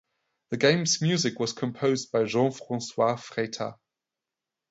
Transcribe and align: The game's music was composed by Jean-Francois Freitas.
The 0.49 0.57
game's 0.57 0.99
music 0.99 1.39
was 1.39 1.53
composed 1.53 2.11
by 2.11 2.23
Jean-Francois 2.23 3.17
Freitas. 3.17 3.75